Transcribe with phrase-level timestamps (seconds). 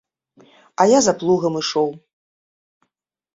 [0.81, 1.89] А я за плугам ішоў.